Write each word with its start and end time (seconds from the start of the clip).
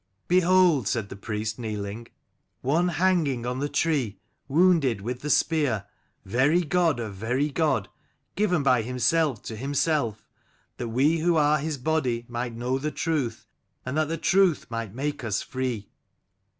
"Behold," 0.27 0.87
said 0.87 1.09
the 1.09 1.15
priest 1.15 1.59
kneeling, 1.59 2.07
"One 2.61 2.87
hanging 2.87 3.45
on 3.45 3.59
the 3.59 3.69
tree, 3.69 4.17
wounded 4.47 4.99
with 5.01 5.19
the 5.21 5.29
spear, 5.29 5.85
very 6.25 6.63
God 6.63 6.99
of 6.99 7.13
very 7.13 7.51
God: 7.51 7.87
given 8.35 8.63
by 8.63 8.81
himself 8.81 9.43
to 9.43 9.55
himself, 9.55 10.25
that 10.77 10.87
we 10.87 11.19
who 11.19 11.35
are 11.35 11.59
his 11.59 11.77
body 11.77 12.25
might 12.27 12.55
know 12.55 12.79
the 12.79 12.89
truth, 12.89 13.45
and 13.85 13.95
that 13.95 14.07
the 14.07 14.17
truth 14.17 14.65
might 14.71 14.91
make 14.95 15.23
us 15.23 15.43
free." 15.43 15.91